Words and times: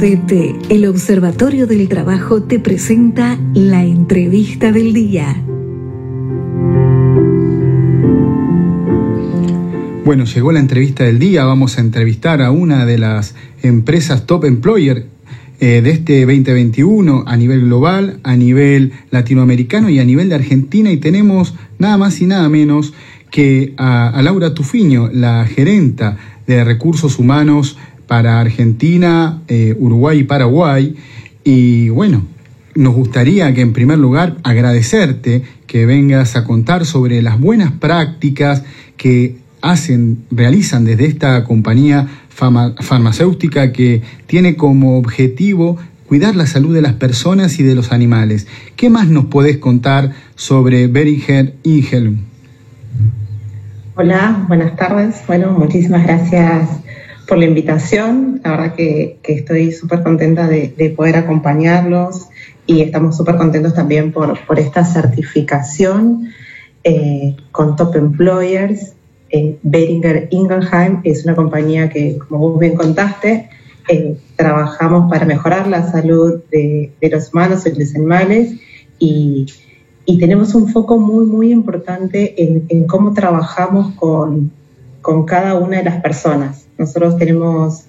El 0.00 0.86
Observatorio 0.86 1.66
del 1.66 1.88
Trabajo, 1.88 2.44
te 2.44 2.60
presenta 2.60 3.36
la 3.52 3.82
entrevista 3.82 4.70
del 4.70 4.92
día. 4.92 5.42
Bueno, 10.04 10.24
llegó 10.24 10.52
la 10.52 10.60
entrevista 10.60 11.02
del 11.02 11.18
día. 11.18 11.44
Vamos 11.46 11.78
a 11.78 11.80
entrevistar 11.80 12.42
a 12.42 12.52
una 12.52 12.86
de 12.86 12.96
las 12.96 13.34
empresas 13.64 14.24
top 14.24 14.44
employer 14.44 15.06
eh, 15.58 15.80
de 15.82 15.90
este 15.90 16.20
2021 16.20 17.24
a 17.26 17.36
nivel 17.36 17.62
global, 17.62 18.20
a 18.22 18.36
nivel 18.36 18.92
latinoamericano 19.10 19.90
y 19.90 19.98
a 19.98 20.04
nivel 20.04 20.28
de 20.28 20.36
Argentina. 20.36 20.92
Y 20.92 20.98
tenemos 20.98 21.56
nada 21.80 21.96
más 21.96 22.20
y 22.20 22.26
nada 22.26 22.48
menos 22.48 22.94
que 23.32 23.74
a, 23.78 24.20
Laura 24.22 24.54
Tufiño, 24.54 25.10
la 25.12 25.44
gerenta 25.44 26.18
de 26.46 26.62
recursos 26.62 27.18
humanos 27.18 27.76
para 28.08 28.40
Argentina, 28.40 29.42
eh, 29.46 29.76
Uruguay 29.78 30.20
y 30.20 30.24
Paraguay. 30.24 30.96
Y 31.44 31.90
bueno, 31.90 32.22
nos 32.74 32.94
gustaría 32.94 33.54
que 33.54 33.60
en 33.60 33.72
primer 33.72 33.98
lugar 33.98 34.38
agradecerte 34.42 35.44
que 35.68 35.86
vengas 35.86 36.34
a 36.34 36.42
contar 36.42 36.86
sobre 36.86 37.22
las 37.22 37.38
buenas 37.38 37.70
prácticas 37.70 38.64
que 38.96 39.36
hacen, 39.60 40.24
realizan 40.30 40.84
desde 40.84 41.06
esta 41.06 41.44
compañía 41.44 42.08
farmacéutica 42.28 43.72
que 43.72 44.02
tiene 44.26 44.56
como 44.56 44.96
objetivo 44.96 45.76
cuidar 46.06 46.34
la 46.36 46.46
salud 46.46 46.74
de 46.74 46.80
las 46.80 46.94
personas 46.94 47.58
y 47.58 47.62
de 47.62 47.74
los 47.74 47.92
animales. 47.92 48.46
¿Qué 48.76 48.88
más 48.88 49.08
nos 49.08 49.26
podés 49.26 49.58
contar 49.58 50.12
sobre 50.36 50.86
Beringer 50.86 51.56
Ingelm? 51.64 52.20
Hola, 53.96 54.44
buenas 54.48 54.76
tardes. 54.76 55.16
Bueno, 55.26 55.52
muchísimas 55.52 56.04
gracias 56.04 56.87
por 57.28 57.38
la 57.38 57.44
invitación. 57.44 58.40
La 58.42 58.52
verdad 58.52 58.74
que, 58.74 59.18
estoy 59.22 59.70
súper 59.72 60.02
contenta 60.02 60.48
de, 60.48 60.94
poder 60.96 61.16
acompañarlos 61.16 62.28
y 62.66 62.80
estamos 62.80 63.16
súper 63.16 63.36
contentos 63.36 63.74
también 63.74 64.10
por, 64.10 64.38
esta 64.56 64.84
certificación 64.84 66.30
eh, 66.82 67.36
con 67.52 67.76
Top 67.76 67.94
Employers. 67.94 68.94
Eh, 69.30 69.58
Beringer 69.62 70.28
Ingelheim 70.30 71.02
es 71.04 71.24
una 71.26 71.36
compañía 71.36 71.90
que, 71.90 72.16
como 72.16 72.38
vos 72.38 72.58
bien 72.58 72.74
contaste, 72.74 73.50
eh, 73.88 74.16
trabajamos 74.36 75.10
para 75.10 75.26
mejorar 75.26 75.68
la 75.68 75.90
salud 75.90 76.40
de, 76.50 76.92
los 77.02 77.32
humanos 77.32 77.66
y 77.66 77.70
de 77.70 77.78
los 77.78 77.94
animales 77.94 78.54
y, 78.98 79.46
tenemos 80.18 80.54
un 80.54 80.68
foco 80.68 80.98
muy, 80.98 81.26
muy 81.26 81.52
importante 81.52 82.42
en, 82.42 82.64
en 82.70 82.86
cómo 82.86 83.12
trabajamos 83.12 83.94
con, 83.94 84.50
con 85.02 85.26
cada 85.26 85.54
una 85.56 85.76
de 85.76 85.84
las 85.84 86.00
personas. 86.00 86.67
Nosotros 86.78 87.18
tenemos 87.18 87.86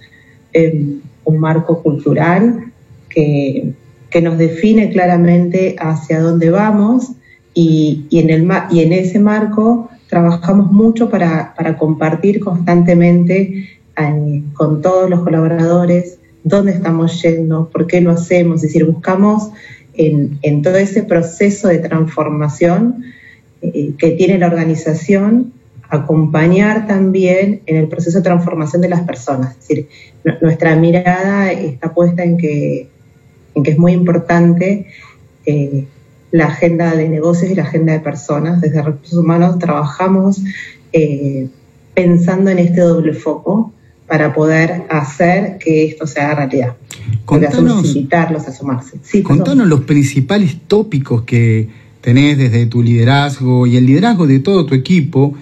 em, 0.54 1.00
un 1.26 1.40
marco 1.40 1.82
cultural 1.82 2.72
que, 3.10 3.74
nos 4.22 4.38
define 4.38 4.90
claramente 4.90 5.76
hacia 5.80 6.20
dónde 6.20 6.50
vamos 6.50 7.12
y, 7.54 8.08
en, 8.12 8.30
el, 8.32 8.50
y 8.72 8.82
en 8.82 8.92
ese 8.92 9.20
marco 9.20 9.90
trabajamos 10.10 10.72
mucho 10.72 11.10
para, 11.10 11.54
compartir 11.78 12.40
constantemente 12.40 13.70
eh, 13.96 14.44
con 14.54 14.82
todos 14.82 15.10
los 15.10 15.22
colaboradores 15.22 16.18
dónde 16.44 16.72
estamos 16.72 17.22
yendo, 17.22 17.70
por 17.70 17.86
qué 17.86 18.02
lo 18.02 18.12
hacemos, 18.12 18.58
es 18.58 18.62
decir, 18.64 18.86
buscamos 18.86 19.52
en, 19.94 20.62
todo 20.62 20.78
ese 20.78 21.04
proceso 21.04 21.68
de 21.68 21.80
transformación 21.80 23.04
eh, 23.62 23.94
que 23.98 24.12
tiene 24.12 24.38
la 24.38 24.48
organización 24.48 25.54
acompañar 25.90 26.88
también 26.88 27.62
en 27.66 27.76
el 27.76 27.88
proceso 27.88 28.20
de 28.20 28.24
transformación 28.24 28.82
de 28.82 28.90
las 28.90 29.02
personas. 29.02 29.52
Es 29.54 29.68
decir, 29.68 29.88
nuestra 30.42 30.76
mirada 30.76 31.52
está 31.52 31.94
puesta 31.94 32.24
en 32.24 32.38
que, 32.38 32.90
en 33.56 33.64
que 33.64 33.72
es 33.72 33.78
muy 33.78 33.94
importante 33.94 34.88
eh, 35.46 35.88
la 36.32 36.46
agenda 36.46 36.96
de 36.96 37.10
negocios 37.10 37.52
y 37.52 37.56
la 37.56 37.64
agenda 37.64 37.94
de 37.94 38.00
personas. 38.02 38.62
Desde 38.62 38.84
Recursos 38.84 39.18
Humanos 39.18 39.58
trabajamos 39.58 40.42
eh, 40.94 41.48
pensando 41.96 42.52
en 42.52 42.60
este 42.60 42.82
doble 42.82 43.14
foco 43.14 43.74
para 44.08 44.34
poder 44.34 44.84
hacer 44.90 45.58
que 45.58 45.86
esto 45.86 46.06
se 46.06 46.20
haga 46.20 46.36
realidad. 46.36 46.76
Contanos, 47.26 47.96
invitarlos 47.96 48.48
a 48.48 48.54
sumarse. 48.54 49.00
contanos 49.24 49.68
los 49.68 49.82
principales 49.82 50.58
tópicos 50.68 51.24
que 51.24 51.68
tenés 52.02 52.38
desde 52.38 52.68
tu 52.68 52.84
liderazgo 52.84 53.66
y 53.66 53.78
el 53.78 53.86
liderazgo 53.86 54.28
de 54.28 54.40
todo 54.40 54.66
tu 54.66 54.76
equipo 54.76 55.34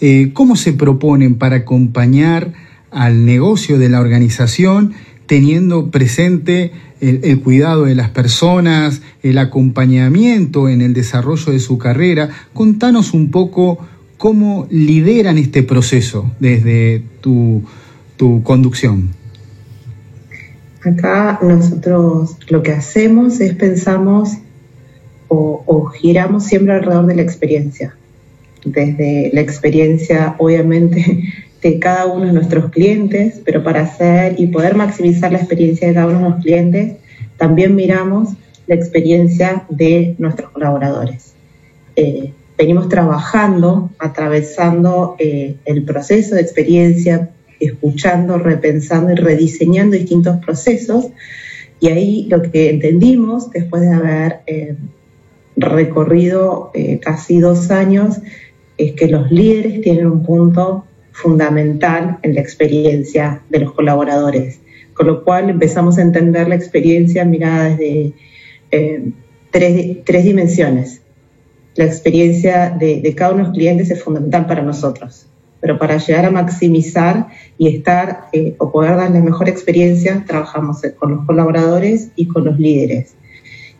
eh, 0.00 0.30
¿cómo 0.34 0.56
se 0.56 0.72
proponen 0.72 1.36
para 1.36 1.56
acompañar 1.56 2.52
al 2.90 3.24
negocio 3.24 3.78
de 3.78 3.88
la 3.88 4.00
organización 4.00 4.92
teniendo 5.26 5.90
presente 5.90 6.72
el, 7.00 7.40
cuidado 7.40 7.84
de 7.84 7.94
las 7.94 8.10
personas, 8.10 9.00
el 9.22 9.38
acompañamiento 9.38 10.68
en 10.68 10.82
el 10.82 10.92
desarrollo 10.92 11.52
de 11.52 11.60
su 11.60 11.78
carrera? 11.78 12.28
Contanos 12.52 13.14
un 13.14 13.30
poco 13.30 13.78
cómo 14.18 14.66
lideran 14.70 15.38
este 15.38 15.62
proceso 15.62 16.30
desde 16.40 17.02
tu, 17.20 17.62
conducción. 18.44 19.10
Acá 20.82 21.38
nosotros 21.42 22.36
lo 22.48 22.62
que 22.62 22.72
hacemos 22.72 23.40
es 23.40 23.54
pensamos 23.54 24.38
o 25.28 25.86
giramos 25.86 26.44
siempre 26.44 26.74
alrededor 26.74 27.06
de 27.06 27.16
la 27.16 27.22
experiencia 27.22 27.94
desde 28.66 29.30
la 29.32 29.40
experiencia, 29.40 30.34
obviamente, 30.38 31.22
de 31.62 31.78
cada 31.78 32.06
uno 32.06 32.26
de 32.26 32.32
nuestros 32.32 32.70
clientes, 32.70 33.40
pero 33.44 33.62
para 33.64 33.82
hacer 33.82 34.34
y 34.38 34.48
poder 34.48 34.74
maximizar 34.74 35.32
la 35.32 35.38
experiencia 35.38 35.88
de 35.88 35.94
cada 35.94 36.06
uno 36.06 36.18
de 36.18 36.30
los 36.30 36.42
clientes, 36.42 36.96
también 37.36 37.74
miramos 37.74 38.30
la 38.66 38.74
experiencia 38.74 39.64
de 39.68 40.14
nuestros 40.18 40.50
colaboradores. 40.50 41.34
Eh, 41.94 42.32
venimos 42.58 42.88
trabajando, 42.88 43.90
atravesando 43.98 45.16
eh, 45.18 45.56
el 45.64 45.84
proceso 45.84 46.34
de 46.34 46.40
experiencia, 46.40 47.30
escuchando, 47.60 48.38
repensando 48.38 49.12
y 49.12 49.16
rediseñando 49.16 49.96
distintos 49.96 50.44
procesos. 50.44 51.06
Y 51.80 51.88
ahí 51.88 52.26
lo 52.28 52.42
que 52.42 52.70
entendimos, 52.70 53.50
después 53.50 53.82
de 53.82 53.92
haber 53.92 54.40
eh, 54.46 54.76
recorrido 55.56 56.70
casi 57.00 57.38
dos 57.38 57.70
años, 57.70 58.20
es 58.78 58.92
que 58.92 59.08
los 59.08 59.30
líderes 59.30 59.80
tienen 59.80 60.06
un 60.06 60.22
punto 60.22 60.84
fundamental 61.12 62.18
en 62.22 62.34
la 62.34 62.40
experiencia 62.40 63.42
de 63.48 63.60
los 63.60 63.72
colaboradores, 63.72 64.60
con 64.92 65.06
lo 65.06 65.24
cual 65.24 65.48
empezamos 65.48 65.98
a 65.98 66.02
entender 66.02 66.48
la 66.48 66.56
experiencia 66.56 67.24
mirada 67.24 67.70
desde 67.70 68.12
eh, 68.70 69.12
tres, 69.50 70.24
dimensiones. 70.24 71.00
La 71.74 71.84
experiencia 71.84 72.70
de, 72.70 73.14
cada 73.14 73.32
uno 73.32 73.44
de 73.44 73.48
los 73.48 73.56
clientes 73.56 73.90
es 73.90 74.02
fundamental 74.02 74.46
para 74.46 74.62
nosotros, 74.62 75.26
pero 75.60 75.78
para 75.78 75.96
llegar 75.96 76.26
a 76.26 76.30
maximizar 76.30 77.28
y 77.56 77.68
estar 77.74 78.28
eh, 78.32 78.54
o 78.58 78.70
poder 78.70 78.96
dar 78.96 79.10
la 79.10 79.20
mejor 79.20 79.48
experiencia, 79.48 80.22
trabajamos 80.26 80.82
con 80.98 81.12
los 81.12 81.26
colaboradores 81.26 82.10
y 82.14 82.26
con 82.26 82.44
los 82.44 82.58
líderes. 82.58 83.14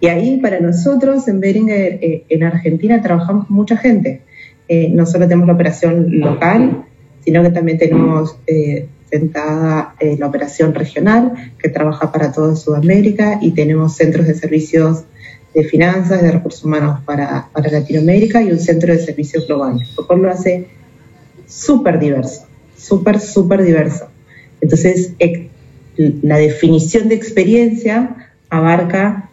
Y 0.00 0.08
ahí 0.08 0.38
para 0.38 0.60
nosotros 0.60 1.26
en 1.28 1.40
Beringer, 1.40 1.98
eh, 2.02 2.24
en 2.28 2.44
Argentina, 2.44 3.02
trabajamos 3.02 3.46
con 3.46 3.56
mucha 3.56 3.76
gente 3.76 4.22
eh, 4.69 4.88
no 4.91 5.06
solo 5.06 5.27
tenemos 5.27 5.47
la 5.47 5.54
operación 5.54 6.21
local, 6.21 6.84
sino 7.25 7.43
que 7.43 7.50
también 7.50 7.78
tenemos 7.78 8.37
eh, 8.47 8.88
sentada 9.10 9.94
eh, 10.00 10.16
la 10.19 10.27
operación 10.27 10.75
regional 10.75 11.53
que 11.59 11.69
trabaja 11.69 12.10
para 12.10 12.32
toda 12.32 12.56
Sudamérica 12.56 13.38
y 13.41 13.53
tenemos 13.53 13.94
centros 13.94 14.27
de 14.27 14.34
servicios 14.34 15.04
de 15.54 15.65
finanzas, 15.65 16.21
de 16.21 16.32
recursos 16.32 16.65
humanos 16.65 17.00
para, 17.06 17.49
Latinoamérica 17.54 18.43
y 18.43 18.53
un 18.53 18.59
centro 18.59 18.93
de 18.93 18.99
servicios 18.99 19.47
globales, 19.47 19.94
lo 19.97 20.06
cual 20.06 20.22
lo 20.22 20.31
hace 20.31 20.66
súper 21.47 21.98
diverso, 21.98 22.47
súper, 22.77 23.21
súper 23.21 23.62
diverso. 23.62 24.09
Entonces, 24.60 25.12
la 25.97 26.36
definición 26.36 27.09
de 27.09 27.15
experiencia 27.15 28.28
abarca 28.51 29.25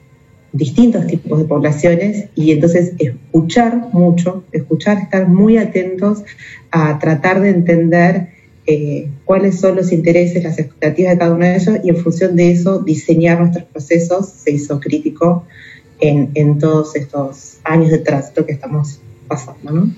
distintos 0.53 1.07
tipos 1.07 1.39
de 1.39 1.45
poblaciones 1.45 2.25
y 2.35 2.51
entonces 2.51 2.93
escuchar 2.99 3.89
mucho, 3.91 4.43
escuchar, 4.51 4.99
estar 4.99 5.27
muy 5.27 5.57
atentos 5.57 6.23
a 6.71 6.99
tratar 6.99 7.41
de 7.41 7.49
entender 7.49 8.29
eh, 8.65 9.09
cuáles 9.25 9.59
son 9.59 9.75
los 9.75 9.91
intereses, 9.91 10.43
las 10.43 10.59
expectativas 10.59 11.13
de 11.13 11.17
cada 11.17 11.33
uno 11.33 11.45
de 11.45 11.55
ellos 11.55 11.79
y 11.83 11.89
en 11.89 11.97
función 11.97 12.35
de 12.35 12.51
eso 12.51 12.79
diseñar 12.79 13.41
nuestros 13.41 13.65
procesos 13.65 14.29
se 14.29 14.51
hizo 14.51 14.79
crítico 14.79 15.45
en, 15.99 16.59
todos 16.59 16.95
estos 16.95 17.57
años 17.63 17.89
de 17.89 17.99
tránsito 17.99 18.45
que 18.45 18.51
estamos 18.51 18.99
pasando. 19.27 19.71
¿no? 19.71 19.89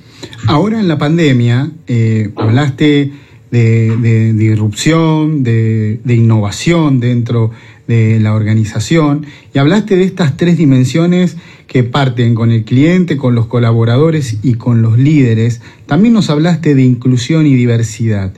Ahora 0.47 0.79
en 0.79 0.87
la 0.87 0.97
pandemia, 0.97 1.71
eh, 1.87 2.31
hablaste 2.35 3.11
de, 3.51 3.95
de, 3.97 4.33
disrupción, 4.33 5.43
de, 5.43 5.99
de 6.03 6.15
innovación 6.15 6.99
dentro 6.99 7.51
de 7.87 8.19
la 8.19 8.33
organización 8.33 9.25
y 9.53 9.59
hablaste 9.59 9.95
de 9.95 10.03
estas 10.03 10.37
tres 10.37 10.57
dimensiones 10.57 11.37
que 11.67 11.83
parten 11.83 12.35
con 12.35 12.51
el 12.51 12.63
cliente, 12.63 13.17
con 13.17 13.35
los 13.35 13.47
colaboradores 13.47 14.39
y 14.43 14.55
con 14.55 14.81
los 14.81 14.97
líderes. 14.97 15.61
También 15.85 16.13
nos 16.13 16.29
hablaste 16.29 16.75
de 16.75 16.83
inclusión 16.83 17.45
y 17.45 17.55
diversidad. 17.55 18.33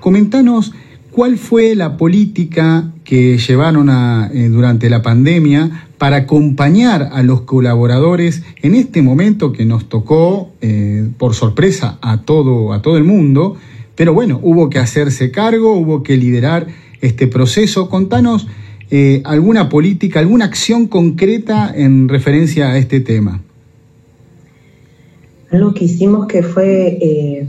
Comentanos 0.00 0.72
cuál 1.10 1.38
fue 1.38 1.74
la 1.74 1.96
política 1.96 2.92
que 3.04 3.38
llevaron 3.38 3.90
eh, 3.90 4.48
durante 4.48 4.88
la 4.88 5.02
pandemia 5.02 5.86
para 5.98 6.16
acompañar 6.16 7.10
a 7.12 7.22
los 7.22 7.42
colaboradores 7.42 8.42
en 8.62 8.74
este 8.74 9.02
momento 9.02 9.52
que 9.52 9.66
nos 9.66 9.88
tocó 9.88 10.52
eh, 10.60 11.08
por 11.18 11.34
sorpresa 11.34 11.98
a 12.00 12.22
todo, 12.22 12.72
a 12.72 12.80
todo 12.80 12.96
el 12.96 13.04
mundo, 13.04 13.56
pero 14.00 14.14
bueno, 14.14 14.40
hubo 14.42 14.70
que 14.70 14.78
hacerse 14.78 15.30
cargo, 15.30 15.74
hubo 15.74 16.02
que 16.02 16.16
liderar 16.16 16.68
este 17.02 17.26
proceso. 17.26 17.90
Contanos 17.90 18.48
eh, 18.90 19.20
alguna 19.26 19.68
política, 19.68 20.20
alguna 20.20 20.46
acción 20.46 20.86
concreta 20.86 21.70
en 21.76 22.08
referencia 22.08 22.70
a 22.70 22.78
este 22.78 23.00
tema. 23.00 23.42
Algo 25.50 25.74
que 25.74 25.84
hicimos 25.84 26.28
que 26.28 26.42
fue 26.42 26.96
eh, 26.98 27.48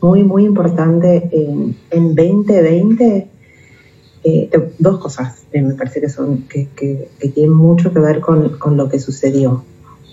muy, 0.00 0.22
muy 0.22 0.44
importante 0.44 1.28
en, 1.32 2.14
2020, 2.14 3.26
eh, 4.22 4.50
dos 4.78 5.00
cosas 5.00 5.46
me 5.52 5.74
parece 5.74 6.00
que, 6.00 6.08
son, 6.08 6.44
que, 6.44 7.08
tienen 7.34 7.52
mucho 7.52 7.92
que 7.92 7.98
ver 7.98 8.20
con, 8.20 8.76
lo 8.76 8.88
que 8.88 9.00
sucedió. 9.00 9.64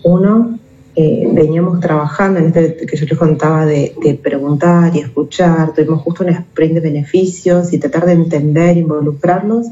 Uno, 0.04 0.58
veníamos 0.96 1.80
trabajando 1.80 2.40
en 2.40 2.48
este 2.48 2.86
que 2.86 2.98
yo 2.98 3.06
les 3.06 3.18
contaba 3.18 3.66
de, 3.66 3.96
de, 4.04 4.16
preguntar 4.16 4.94
y 4.96 5.00
escuchar, 5.00 5.74
tuvimos 5.74 6.02
justo 6.02 6.24
un 6.24 6.30
sprint 6.30 6.74
de 6.74 6.80
beneficios 6.82 7.72
y 7.72 7.78
tratar 7.78 8.06
de 8.06 8.14
entender, 8.14 8.76
involucrarlos 8.76 9.68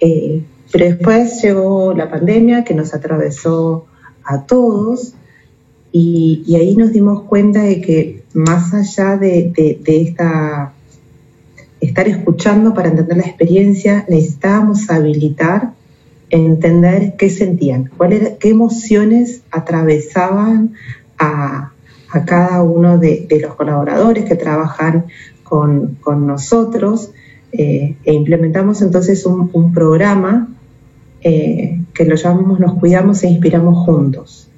eh, 0.00 0.42
pero 0.72 0.86
después 0.86 1.42
llegó 1.42 1.92
la 1.92 2.10
pandemia 2.10 2.64
que 2.64 2.74
nos 2.74 2.94
atravesó 2.94 3.86
a 4.24 4.46
todos 4.46 5.14
y, 5.92 6.54
ahí 6.54 6.76
nos 6.76 6.92
dimos 6.92 7.24
cuenta 7.24 7.62
de 7.62 7.80
que 7.80 8.22
más 8.32 8.72
allá 8.72 9.16
de, 9.16 9.52
esta 9.86 10.72
estar 11.80 12.08
escuchando 12.08 12.74
para 12.74 12.88
entender 12.88 13.16
la 13.16 13.24
experiencia, 13.24 14.04
necesitábamos 14.08 14.88
habilitar, 14.90 15.72
entender 16.30 17.14
qué 17.16 17.28
sentían, 17.28 17.90
cuál 17.96 18.36
qué 18.38 18.50
emociones 18.50 19.42
atravesaban 19.50 20.74
a, 21.18 21.72
cada 22.26 22.62
uno 22.62 22.98
de, 22.98 23.26
los 23.40 23.54
colaboradores 23.54 24.24
que 24.24 24.34
trabajan 24.34 25.06
con, 25.44 25.96
con 26.00 26.26
nosotros 26.26 27.12
eh, 27.52 27.96
e 28.04 28.12
implementamos 28.12 28.80
entonces 28.80 29.26
un, 29.26 29.72
programa 29.72 30.48
eh, 31.22 31.80
que 31.92 32.04
lo 32.04 32.14
llamamos 32.14 32.60
Nos 32.60 32.74
Cuidamos 32.74 33.22
e 33.22 33.28
Inspiramos 33.28 33.84
Juntos. 33.84 34.48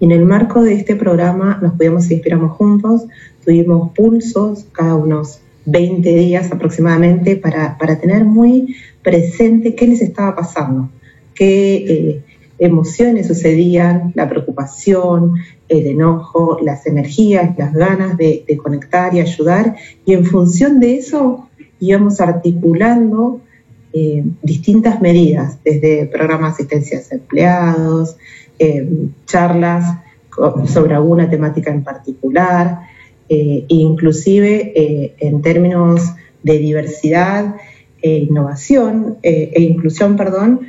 Y 0.00 0.04
en 0.06 0.12
el 0.12 0.24
marco 0.24 0.62
de 0.62 0.74
este 0.74 0.96
programa, 0.96 1.58
Nos 1.62 1.74
Cuidamos 1.74 2.10
e 2.10 2.14
Inspiramos 2.14 2.52
Juntos, 2.52 3.06
tuvimos 3.44 3.92
pulsos 3.92 4.66
cada 4.72 4.94
unos 4.96 5.40
20 5.64 6.08
días 6.08 6.52
aproximadamente 6.52 7.36
para, 7.36 7.76
tener 8.00 8.24
muy 8.24 8.76
presente 9.02 9.74
qué 9.74 9.86
les 9.86 10.02
estaba 10.02 10.34
pasando, 10.34 10.90
qué 11.34 11.74
eh, 11.76 12.22
emociones 12.58 13.26
sucedían, 13.26 14.12
la 14.14 14.28
preocupación, 14.28 15.34
el 15.68 15.86
enojo, 15.86 16.58
las 16.62 16.86
energías, 16.86 17.56
las 17.58 17.72
ganas 17.72 18.16
de, 18.16 18.44
conectar 18.62 19.14
y 19.14 19.20
ayudar. 19.20 19.76
Y 20.04 20.12
en 20.12 20.24
función 20.24 20.78
de 20.78 20.96
eso, 20.96 21.48
íbamos 21.80 22.20
articulando 22.20 23.40
eh, 23.92 24.24
distintas 24.42 25.00
medidas, 25.00 25.58
desde 25.64 26.06
programas 26.06 26.56
de 26.56 26.64
asistencia 26.64 26.98
a 26.98 27.14
empleados, 27.14 28.16
eh, 28.58 28.88
charlas 29.26 29.98
sobre 30.66 30.94
alguna 30.94 31.28
temática 31.28 31.70
en 31.70 31.82
particular, 31.82 32.80
inclusive 33.28 35.14
en 35.18 35.42
términos 35.42 36.14
de 36.42 36.58
diversidad 36.58 37.56
e 38.00 38.16
innovación 38.18 39.18
e 39.22 39.60
inclusión, 39.60 40.16
perdón, 40.16 40.60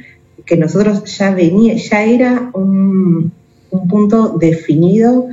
que 0.46 0.58
nosotros 0.58 1.04
ya 1.18 1.34
venía, 1.34 1.76
ya 1.76 2.04
era 2.04 2.50
un, 2.54 3.32
punto 3.90 4.38
definido 4.38 5.28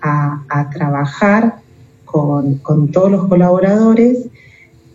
a, 0.00 0.70
trabajar 0.72 1.56
con, 2.04 2.58
con, 2.58 2.92
todos 2.92 3.10
los 3.10 3.26
colaboradores 3.26 4.28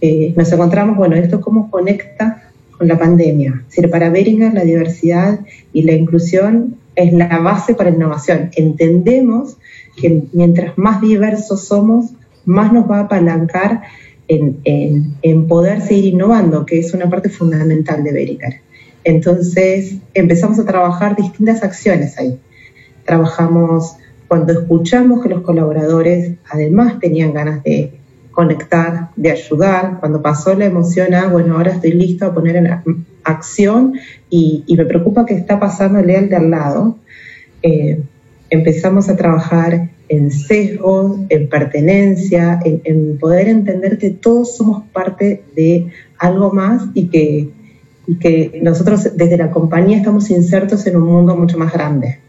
eh, 0.08 0.34
nos 0.36 0.52
encontramos, 0.52 0.98
bueno, 0.98 1.16
esto 1.16 1.42
cómo 1.42 1.72
conecta 1.72 2.44
con 2.78 2.88
la 2.88 3.00
pandemia. 3.00 3.64
Es 3.68 3.76
decir, 3.76 3.90
para 3.90 4.10
Beringer 4.10 4.54
la 4.54 4.64
diversidad 4.64 5.40
y 5.74 5.84
la 5.84 5.94
inclusión 5.94 6.76
es 6.96 7.14
la 7.14 7.40
base 7.40 7.74
para 7.74 7.90
la 7.90 7.96
innovación. 7.96 8.52
Entendemos 8.56 9.58
que 9.96 10.24
mientras 10.34 10.78
más 10.78 11.02
diversos 11.02 11.66
somos, 11.66 12.12
más 12.46 12.72
nos 12.72 12.90
va 12.90 13.00
a 13.00 13.02
apalancar 13.02 13.82
en, 14.28 14.60
en, 15.22 15.48
poder 15.48 15.82
seguir 15.82 16.14
innovando, 16.14 16.66
que 16.66 16.80
es 16.80 16.94
una 16.94 17.10
parte 17.10 17.30
fundamental 17.30 18.04
de 18.04 18.14
Beringer. 18.14 18.62
Entonces 19.06 19.98
empezamos 20.14 20.60
a 20.60 20.66
trabajar 20.66 21.16
distintas 21.16 21.64
acciones 21.64 22.18
ahí. 22.18 22.38
Trabajamos 23.06 23.96
cuando 24.28 24.52
escuchamos 24.52 25.22
que 25.24 25.30
los 25.30 25.44
colaboradores 25.44 26.34
además 26.50 27.00
tenían 27.00 27.34
ganas 27.34 27.64
de 27.64 27.94
conectar, 28.32 29.12
de 29.16 29.32
ayudar. 29.32 30.00
Cuando 30.00 30.22
pasó 30.22 30.56
la 30.56 30.66
emoción, 30.66 31.14
ah, 31.14 31.28
bueno, 31.28 31.56
ahora 31.56 31.72
estoy 31.72 31.94
listo 31.94 32.26
a 32.26 32.34
poner 32.34 32.58
en 32.58 33.06
acción 33.24 33.94
y, 34.30 34.66
me 34.76 34.86
preocupa 34.86 35.26
que 35.26 35.36
está 35.36 35.60
pasando 35.60 36.00
el 36.00 36.08
de 36.08 36.36
al 36.36 36.50
lado. 36.50 36.98
Eh, 37.62 38.02
empezamos 38.50 39.08
a 39.08 39.16
trabajar 39.16 39.90
en 40.10 40.32
sesgos, 40.32 41.20
en 41.30 41.48
pertenencia, 41.48 42.60
en, 42.64 43.18
poder 43.18 43.48
entender 43.48 43.98
que 43.98 44.10
todos 44.10 44.58
somos 44.58 44.84
parte 44.94 45.44
de 45.56 45.88
algo 46.18 46.52
más 46.52 46.84
y 46.94 47.08
que, 47.08 47.50
y 48.08 48.16
que 48.16 48.60
nosotros 48.62 49.10
desde 49.16 49.38
la 49.38 49.52
compañía 49.52 49.98
estamos 49.98 50.30
insertos 50.30 50.86
en 50.88 50.98
un 50.98 51.04
mundo 51.04 51.36
mucho 51.36 51.58
más 51.58 51.74
grande. 51.74 52.20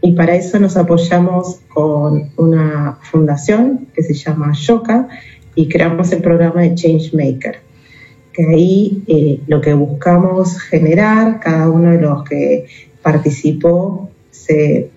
Y 0.00 0.12
para 0.12 0.34
eso 0.34 0.58
nos 0.58 0.76
apoyamos 0.76 1.60
con 1.72 2.30
una 2.36 2.98
fundación 3.02 3.86
que 3.94 4.02
se 4.02 4.14
llama 4.14 4.52
Yoka, 4.52 5.08
y 5.54 5.68
creamos 5.68 6.12
el 6.12 6.22
programa 6.22 6.62
de 6.62 6.74
Changemaker, 6.74 7.60
que 8.32 8.46
ahí 8.46 9.02
eh, 9.06 9.40
lo 9.46 9.60
que 9.60 9.74
buscamos 9.74 10.58
generar, 10.60 11.40
cada 11.40 11.68
uno 11.68 11.90
de 11.90 12.00
los 12.00 12.24
que 12.24 12.66
participó 13.02 14.10
se 14.30 14.90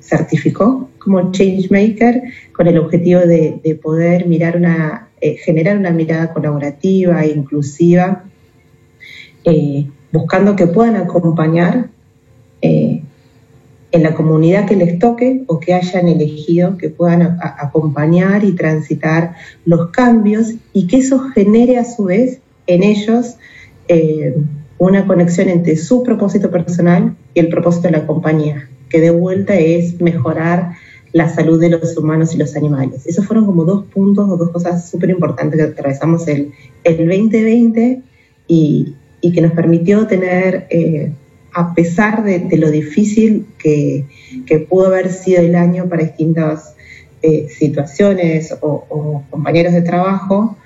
certificó 0.00 0.90
como 0.98 1.32
Changemaker 1.32 2.22
con 2.52 2.66
el 2.66 2.78
objetivo 2.78 3.20
de, 3.20 3.78
poder 3.82 4.26
mirar 4.26 4.56
una, 4.56 5.08
eh, 5.20 5.36
generar 5.36 5.78
una 5.78 5.90
mirada 5.90 6.32
colaborativa 6.32 7.24
e 7.24 7.30
inclusiva, 7.30 8.24
eh, 9.44 9.88
buscando 10.12 10.56
que 10.56 10.66
puedan 10.66 10.96
acompañar 10.96 11.88
en 13.92 14.02
la 14.02 14.14
comunidad 14.14 14.66
que 14.66 14.74
les 14.74 14.98
toque 14.98 15.44
o 15.46 15.60
que 15.60 15.74
hayan 15.74 16.08
elegido, 16.08 16.78
que 16.78 16.88
puedan 16.88 17.38
acompañar 17.40 18.42
y 18.42 18.52
transitar 18.52 19.36
los 19.66 19.90
cambios 19.90 20.54
y 20.72 20.86
que 20.86 20.96
eso 20.96 21.20
genere 21.34 21.78
a 21.78 21.84
su 21.84 22.04
vez 22.04 22.40
en 22.66 22.82
ellos 22.82 23.36
eh, 23.88 24.34
una 24.78 25.06
conexión 25.06 25.50
entre 25.50 25.76
su 25.76 26.02
propósito 26.02 26.50
personal 26.50 27.14
y 27.34 27.40
el 27.40 27.48
propósito 27.48 27.88
de 27.88 27.92
la 27.92 28.06
compañía, 28.06 28.68
que 28.88 29.00
de 29.00 29.10
vuelta 29.10 29.54
es 29.54 30.00
mejorar 30.00 30.72
la 31.12 31.28
salud 31.28 31.60
de 31.60 31.68
los 31.68 31.94
humanos 31.96 32.34
y 32.34 32.38
los 32.38 32.56
animales. 32.56 33.06
Esos 33.06 33.26
fueron 33.26 33.44
como 33.44 33.64
dos 33.64 33.84
puntos 33.84 34.28
o 34.30 34.38
dos 34.38 34.50
cosas 34.50 34.88
súper 34.88 35.10
importantes 35.10 35.60
que 35.60 35.66
atravesamos 35.66 36.26
el, 36.26 36.52
el 36.84 36.96
2020 36.96 38.00
y, 38.48 38.94
y, 39.22 39.32
que 39.32 39.40
nos 39.40 39.52
permitió 39.52 40.06
tener... 40.06 40.66
Eh, 40.68 41.12
a 41.54 41.74
pesar 41.74 42.24
de, 42.24 42.56
lo 42.56 42.70
difícil 42.70 43.46
que, 43.58 44.06
pudo 44.68 44.86
haber 44.86 45.12
sido 45.12 45.42
el 45.42 45.54
año 45.54 45.88
para 45.88 46.04
distintas 46.04 46.74
eh, 47.22 47.48
situaciones 47.48 48.54
o, 48.60 49.22
compañeros 49.30 49.72
de 49.72 49.82
trabajo, 49.82 50.56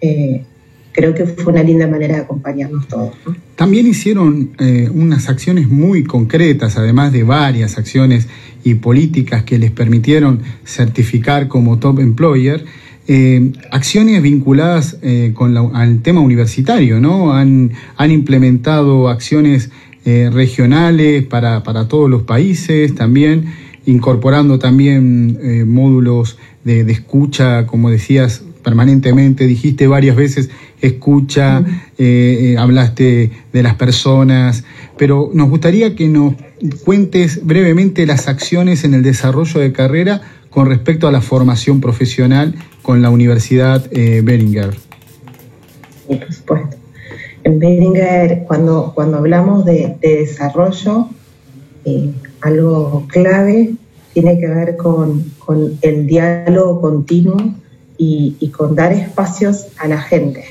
eh, 0.00 0.44
creo 0.92 1.14
que 1.14 1.26
fue 1.26 1.52
una 1.52 1.62
linda 1.62 1.86
manera 1.86 2.16
de 2.16 2.20
acompañarnos 2.22 2.86
todos. 2.88 3.14
También 3.56 3.86
hicieron 3.86 4.50
eh, 4.58 4.88
unas 4.92 5.28
acciones 5.28 5.68
muy 5.68 6.04
concretas, 6.04 6.76
además 6.76 7.12
de 7.12 7.22
varias 7.22 7.76
acciones 7.76 8.28
y 8.64 8.74
políticas 8.74 9.42
que 9.42 9.58
les 9.58 9.70
permitieron 9.70 10.42
certificar 10.64 11.48
como 11.48 11.78
top 11.78 12.00
employer. 12.00 12.64
Acciones 13.70 14.20
vinculadas 14.20 14.98
con 15.34 15.56
al 15.56 16.02
tema 16.02 16.20
universitario, 16.20 17.00
¿no? 17.00 17.32
Han, 17.32 17.72
han 17.96 18.10
implementado 18.10 19.08
acciones 19.08 19.70
eh, 20.08 20.30
regionales 20.32 21.24
para, 21.24 21.64
para, 21.64 21.88
todos 21.88 22.08
los 22.08 22.22
países 22.22 22.94
también, 22.94 23.46
incorporando 23.86 24.56
también 24.56 25.36
eh, 25.42 25.64
módulos 25.64 26.38
de, 26.62 26.82
escucha, 26.82 27.66
como 27.66 27.90
decías 27.90 28.44
permanentemente, 28.62 29.48
dijiste 29.48 29.88
varias 29.88 30.14
veces 30.14 30.48
escucha, 30.80 31.64
eh, 31.98 32.54
hablaste 32.56 33.32
de 33.52 33.62
las 33.64 33.74
personas, 33.74 34.62
pero 34.96 35.28
nos 35.34 35.50
gustaría 35.50 35.96
que 35.96 36.06
nos 36.06 36.34
cuentes 36.84 37.44
brevemente 37.44 38.06
las 38.06 38.28
acciones 38.28 38.84
en 38.84 38.94
el 38.94 39.02
desarrollo 39.02 39.58
de 39.58 39.72
carrera 39.72 40.22
con 40.56 40.70
respecto 40.70 41.06
a 41.06 41.12
la 41.12 41.20
formación 41.20 41.82
profesional 41.82 42.54
con 42.80 43.02
la 43.02 43.10
Universidad 43.10 43.90
Beringer. 43.90 44.74
Sí, 46.08 46.16
por 46.16 46.32
supuesto. 46.32 46.76
En 47.44 47.58
Beringer, 47.58 48.44
cuando, 48.46 48.92
cuando 48.94 49.18
hablamos 49.18 49.66
de, 49.66 49.98
desarrollo, 50.00 51.10
eh, 51.84 52.10
algo 52.40 53.04
clave 53.06 53.74
tiene 54.14 54.40
que 54.40 54.46
ver 54.46 54.78
con, 54.78 55.30
el 55.82 56.06
diálogo 56.06 56.80
continuo 56.80 57.36
y, 57.98 58.50
con 58.56 58.74
dar 58.74 58.94
espacios 58.94 59.66
a 59.76 59.86
la 59.88 60.00
gente. 60.00 60.46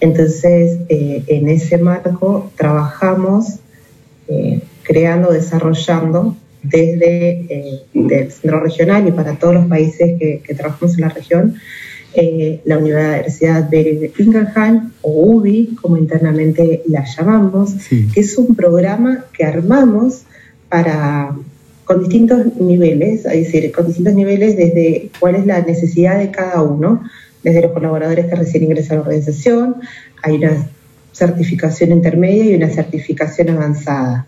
Entonces, 0.00 0.80
eh, 0.88 1.22
en 1.28 1.48
ese 1.48 1.78
marco 1.78 2.50
trabajamos 2.56 3.60
eh, 4.26 4.62
creando, 4.82 5.30
desarrollando 5.30 6.34
desde 6.62 7.82
el 7.94 8.30
centro 8.32 8.60
regional 8.60 9.06
y 9.06 9.12
para 9.12 9.34
todos 9.36 9.54
los 9.54 9.66
países 9.66 10.18
que, 10.18 10.42
que 10.44 10.54
trabajamos 10.54 10.94
en 10.94 11.00
la 11.02 11.08
región, 11.08 11.54
eh, 12.14 12.62
la 12.64 12.78
Universidad 12.78 13.64
de 13.64 14.10
Ingelheim, 14.18 14.90
o 15.02 15.36
UBI, 15.36 15.76
como 15.80 15.98
internamente 15.98 16.82
la 16.88 17.04
llamamos, 17.04 17.74
que 18.12 18.20
es 18.20 18.36
un 18.38 18.56
programa 18.56 19.26
que 19.32 19.44
armamos 19.44 20.22
para 20.68 21.36
con 21.84 22.00
distintos 22.00 22.56
niveles, 22.56 23.24
es 23.24 23.52
decir, 23.52 23.72
con 23.72 23.86
distintos 23.86 24.14
niveles 24.14 24.56
desde 24.56 25.10
cuál 25.20 25.36
es 25.36 25.46
la 25.46 25.60
necesidad 25.60 26.18
de 26.18 26.30
cada 26.30 26.62
uno, 26.62 27.02
desde 27.42 27.62
los 27.62 27.72
colaboradores 27.72 28.26
que 28.26 28.34
recién 28.34 28.64
ingresan 28.64 28.92
a 28.92 28.94
la 28.96 29.06
organización, 29.06 29.76
hay 30.22 30.36
una 30.36 30.66
certificación 31.12 31.92
intermedia 31.92 32.44
y 32.44 32.54
una 32.54 32.68
certificación 32.68 33.50
avanzada. 33.50 34.26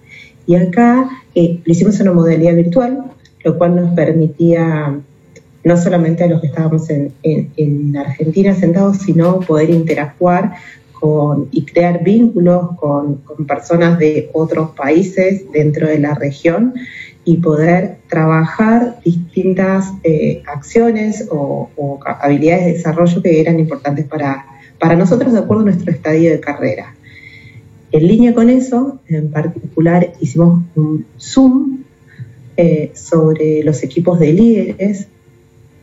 Y 0.50 0.56
acá 0.56 1.08
eh, 1.36 1.60
lo 1.64 1.72
hicimos 1.72 2.00
en 2.00 2.08
una 2.08 2.16
modalidad 2.16 2.56
virtual, 2.56 3.04
lo 3.44 3.56
cual 3.56 3.76
nos 3.76 3.94
permitía 3.94 4.98
no 5.62 5.76
solamente 5.76 6.24
a 6.24 6.26
los 6.26 6.40
que 6.40 6.48
estábamos 6.48 6.90
en, 6.90 7.12
en, 7.22 7.96
Argentina 7.96 8.52
sentados, 8.52 8.96
sino 8.96 9.38
poder 9.38 9.70
interactuar 9.70 10.54
con, 10.90 11.46
y 11.52 11.64
crear 11.66 12.02
vínculos 12.02 12.76
con, 12.80 13.18
con, 13.18 13.46
personas 13.46 13.96
de 14.00 14.28
otros 14.32 14.70
países 14.70 15.44
dentro 15.52 15.86
de 15.86 16.00
la 16.00 16.16
región 16.16 16.74
y 17.24 17.36
poder 17.36 17.98
trabajar 18.08 18.98
distintas 19.04 19.92
eh, 20.02 20.42
acciones 20.52 21.28
o, 21.30 21.70
o, 21.76 22.00
habilidades 22.04 22.64
de 22.64 22.72
desarrollo 22.72 23.22
que 23.22 23.40
eran 23.40 23.60
importantes 23.60 24.04
para, 24.04 24.46
para 24.80 24.96
nosotros 24.96 25.32
de 25.32 25.38
acuerdo 25.38 25.62
a 25.62 25.66
nuestro 25.66 25.92
estadio 25.92 26.28
de 26.32 26.40
carrera. 26.40 26.96
En 27.92 28.06
línea 28.06 28.34
con 28.34 28.50
eso, 28.50 29.00
en 29.08 29.30
particular 29.30 30.12
hicimos 30.20 30.62
un 30.76 31.06
Zoom 31.18 31.84
eh, 32.56 32.92
sobre 32.94 33.64
los 33.64 33.82
equipos 33.82 34.18
de 34.20 34.32
líderes 34.32 35.08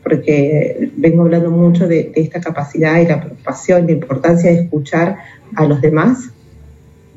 porque 0.08 0.92
vengo 0.96 1.24
hablando 1.24 1.52
mucho 1.52 1.88
de, 1.88 2.12
esta 2.16 2.40
capacidad 2.40 3.00
y 3.02 3.08
la 3.08 3.20
preocupación, 3.20 3.86
la 3.86 3.92
importancia 3.92 4.50
de 4.50 4.62
escuchar 4.62 5.18
a 5.56 5.66
los 5.66 5.82
demás, 5.82 6.30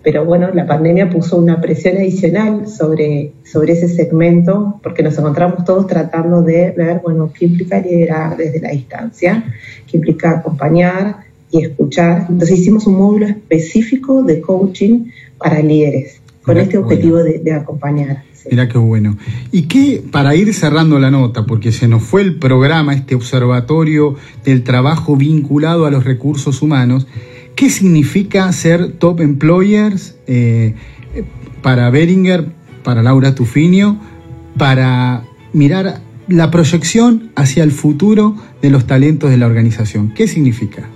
pero 0.02 0.24
bueno, 0.24 0.48
la 0.52 0.66
pandemia 0.66 1.10
puso 1.10 1.36
una 1.36 1.60
presión 1.60 1.98
adicional 1.98 2.66
sobre, 2.66 3.32
sobre 3.44 3.74
ese 3.74 3.88
segmento, 3.88 4.80
porque 4.82 5.02
nos 5.02 5.16
encontramos 5.18 5.64
todos 5.64 5.86
tratando 5.86 6.42
de 6.42 6.72
ver, 6.72 7.00
bueno, 7.04 7.30
qué 7.32 7.44
implica 7.44 7.78
liderar 7.78 8.36
desde 8.36 8.60
la 8.60 8.70
distancia, 8.70 9.44
qué 9.86 9.98
implica 9.98 10.30
acompañar 10.30 11.29
y 11.50 11.64
escuchar. 11.64 12.26
Entonces 12.28 12.58
hicimos 12.58 12.86
un 12.86 12.98
módulo 12.98 13.26
específico 13.26 14.22
de 14.22 14.40
coaching 14.40 15.06
para 15.38 15.60
líderes, 15.60 16.20
con 16.42 16.58
este 16.58 16.78
objetivo 16.78 17.18
de 17.18 17.52
acompañar. 17.52 18.24
Mira 18.48 18.68
qué 18.68 18.78
bueno. 18.78 19.16
Y 19.52 19.62
qué, 19.62 20.02
para 20.10 20.34
ir 20.34 20.52
cerrando 20.54 20.98
la 20.98 21.10
nota, 21.10 21.44
porque 21.46 21.72
se 21.72 21.88
nos 21.88 22.02
fue 22.02 22.22
el 22.22 22.36
programa, 22.36 22.94
este 22.94 23.14
observatorio 23.14 24.16
del 24.44 24.62
trabajo 24.62 25.16
vinculado 25.16 25.86
a 25.86 25.90
los 25.90 26.04
recursos 26.04 26.62
humanos, 26.62 27.06
¿qué 27.54 27.68
significa 27.70 28.50
ser 28.52 28.92
top 28.92 29.20
employers 29.20 30.16
eh, 30.26 30.74
para 31.62 31.90
Beringer, 31.90 32.46
para 32.82 33.02
Laura 33.02 33.34
Tufinio, 33.34 33.98
para 34.56 35.24
mirar 35.52 36.00
la 36.28 36.50
proyección 36.50 37.32
hacia 37.34 37.62
el 37.62 37.72
futuro 37.72 38.36
de 38.62 38.70
los 38.70 38.86
talentos 38.86 39.30
de 39.30 39.36
la 39.36 39.46
organización? 39.46 40.14
¿Qué 40.14 40.26
significa? 40.26 40.88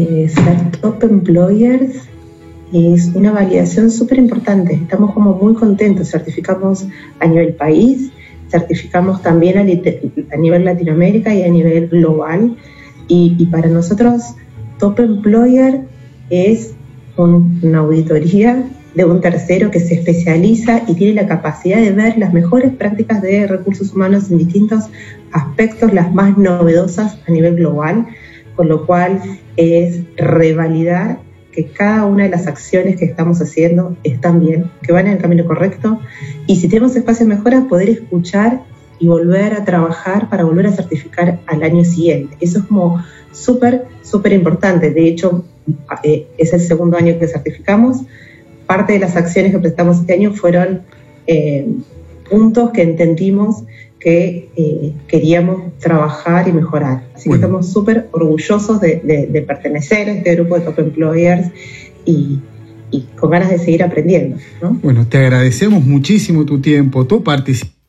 Eh, 0.00 0.30
ser 0.30 0.70
top 0.80 1.04
employers 1.04 2.08
es 2.72 3.08
una 3.14 3.32
validación 3.32 3.90
súper 3.90 4.16
importante. 4.16 4.72
Estamos 4.72 5.12
como 5.12 5.34
muy 5.34 5.52
contentos. 5.52 6.08
Certificamos 6.08 6.86
a 7.18 7.26
nivel 7.26 7.52
país, 7.52 8.10
certificamos 8.48 9.20
también 9.20 9.58
a, 9.58 9.64
nivel 10.38 10.64
Latinoamérica 10.64 11.34
y 11.34 11.42
a 11.42 11.48
nivel 11.48 11.88
global. 11.88 12.56
Y, 13.08 13.44
para 13.46 13.68
nosotros, 13.68 14.22
Top 14.78 14.98
Employer 15.00 15.82
es 16.30 16.72
una 17.18 17.78
auditoría 17.80 18.64
de 18.94 19.04
un 19.04 19.20
tercero 19.20 19.70
que 19.70 19.80
se 19.80 19.96
especializa 19.96 20.82
y 20.86 20.94
tiene 20.94 21.12
la 21.20 21.28
capacidad 21.28 21.78
de 21.78 21.90
ver 21.90 22.16
las 22.16 22.32
mejores 22.32 22.72
prácticas 22.72 23.20
de 23.20 23.46
recursos 23.46 23.92
humanos 23.92 24.30
en 24.30 24.38
distintos 24.38 24.84
aspectos, 25.32 25.92
las 25.92 26.14
más 26.14 26.38
novedosas 26.38 27.18
a 27.28 27.30
nivel 27.30 27.56
global, 27.56 28.06
con 28.56 28.68
lo 28.68 28.86
cual 28.86 29.20
es 29.60 30.00
revalidar 30.16 31.18
que 31.52 31.66
cada 31.66 32.06
una 32.06 32.24
de 32.24 32.30
las 32.30 32.46
acciones 32.46 32.96
que 32.96 33.04
estamos 33.04 33.40
haciendo 33.42 33.96
están 34.04 34.40
bien, 34.40 34.70
que 34.82 34.92
van 34.92 35.06
en 35.06 35.14
el 35.14 35.18
camino 35.18 35.44
correcto 35.44 36.00
y 36.46 36.56
si 36.56 36.68
tenemos 36.68 36.96
espacio 36.96 37.26
de 37.26 37.34
mejora, 37.34 37.66
poder 37.68 37.90
escuchar 37.90 38.62
y 38.98 39.08
volver 39.08 39.54
a 39.54 39.64
trabajar 39.64 40.28
para 40.28 40.44
volver 40.44 40.66
a 40.66 40.72
certificar 40.72 41.40
al 41.46 41.62
año 41.62 41.84
siguiente. 41.84 42.36
Eso 42.40 42.60
es 42.60 42.64
como 42.66 43.02
súper, 43.32 43.86
súper 44.02 44.32
importante. 44.32 44.90
De 44.90 45.08
hecho, 45.08 45.44
eh, 46.02 46.26
es 46.38 46.52
el 46.52 46.60
segundo 46.60 46.96
año 46.96 47.18
que 47.18 47.26
certificamos. 47.26 48.02
Parte 48.66 48.92
de 48.92 48.98
las 48.98 49.16
acciones 49.16 49.52
que 49.52 49.58
prestamos 49.58 50.00
este 50.00 50.12
año 50.12 50.32
fueron 50.32 50.82
eh, 51.26 51.66
puntos 52.30 52.70
que 52.70 52.82
entendimos 52.82 53.64
que 54.00 54.48
eh, 54.56 54.92
queríamos 55.06 55.76
trabajar 55.78 56.48
y 56.48 56.52
mejorar. 56.52 57.04
Así 57.14 57.28
que 57.28 57.36
estamos 57.36 57.70
súper 57.70 58.08
orgullosos 58.12 58.80
de, 58.80 59.44
pertenecer 59.46 60.08
a 60.08 60.12
este 60.12 60.34
grupo 60.34 60.58
de 60.58 60.64
Top 60.64 60.78
Employers 60.78 61.48
y, 62.06 62.40
y 62.90 63.02
con 63.16 63.30
ganas 63.30 63.50
de 63.50 63.58
seguir 63.58 63.82
aprendiendo. 63.82 64.36
Bueno, 64.82 65.06
te 65.06 65.18
agradecemos 65.18 65.84
muchísimo 65.84 66.46
tu 66.46 66.60
tiempo, 66.60 67.06
tu 67.06 67.22
participación 67.22 67.79